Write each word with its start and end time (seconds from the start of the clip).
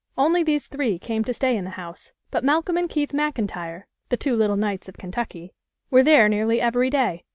Only 0.17 0.41
these 0.41 0.65
three 0.65 0.97
came 0.97 1.23
to 1.25 1.31
stay 1.35 1.55
in 1.55 1.63
the 1.63 1.69
house, 1.77 2.11
but 2.31 2.43
Malcolm 2.43 2.75
and 2.75 2.89
Keith 2.89 3.11
Maclntyre 3.13 3.83
(the 4.09 4.17
two 4.17 4.35
little 4.35 4.57
Knights 4.57 4.89
of 4.89 4.97
Kentucky) 4.97 5.53
were 5.91 6.01
there 6.01 6.27
nearly 6.27 6.59
every 6.59 6.89
day. 6.89 7.23